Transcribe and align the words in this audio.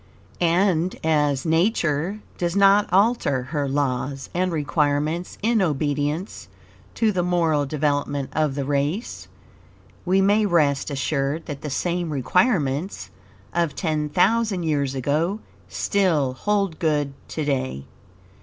And 0.39 0.95
as 1.03 1.45
Nature 1.45 2.21
does 2.39 2.55
not 2.55 2.91
alter 2.91 3.43
her 3.43 3.69
laws 3.69 4.31
and 4.33 4.51
requirements 4.51 5.37
in 5.43 5.61
obedience 5.61 6.47
to 6.95 7.11
the 7.11 7.21
moral 7.21 7.67
development 7.67 8.31
of 8.33 8.55
the 8.55 8.65
race, 8.65 9.27
we 10.03 10.19
may 10.19 10.43
rest 10.47 10.89
assured 10.89 11.45
that 11.45 11.61
the 11.61 11.69
same 11.69 12.09
requirements, 12.11 13.11
of 13.53 13.75
ten 13.75 14.09
thousand 14.09 14.63
years 14.63 14.95
ago, 14.95 15.39
still 15.69 16.33
hold 16.33 16.79
good 16.79 17.13
to 17.27 17.45
day. 17.45 17.85